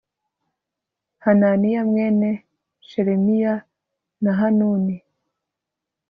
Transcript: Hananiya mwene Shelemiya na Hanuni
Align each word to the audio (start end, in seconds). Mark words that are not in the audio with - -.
Hananiya 1.23 1.81
mwene 1.89 2.29
Shelemiya 2.87 3.53
na 4.23 4.31
Hanuni 4.39 4.95